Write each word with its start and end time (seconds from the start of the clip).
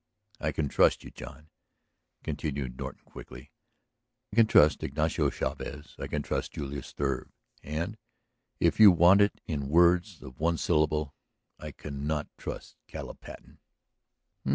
"I 0.39 0.51
can 0.51 0.67
trust 0.67 1.03
you, 1.03 1.11
John," 1.11 1.51
continued 2.23 2.75
Norton 2.75 3.03
quickly. 3.05 3.51
"I 4.33 4.35
can 4.37 4.47
trust 4.47 4.81
Ignacio 4.81 5.29
Chavez; 5.29 5.95
I 5.99 6.07
can 6.07 6.23
trust 6.23 6.53
Julius 6.53 6.87
Struve. 6.87 7.29
And, 7.61 7.97
if 8.59 8.79
you 8.79 8.89
want 8.89 9.21
it 9.21 9.39
in 9.45 9.69
words 9.69 10.23
of 10.23 10.39
one 10.39 10.57
syllable, 10.57 11.13
I 11.59 11.69
cannot 11.71 12.29
trust 12.39 12.77
Caleb 12.87 13.19
Patten!" 13.21 13.59